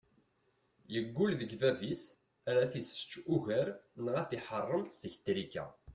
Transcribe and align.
Yeggul 0.93 1.31
deg 1.39 1.51
bab-is 1.61 2.01
ar 2.49 2.55
ad 2.63 2.69
t-issečč 2.71 3.11
ugar 3.35 3.67
neɣ 4.03 4.15
ad 4.21 4.27
t-iḥeṛṛem 4.29 4.83
seg 4.99 5.13
trika. 5.25 5.65